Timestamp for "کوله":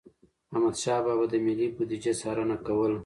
2.65-2.97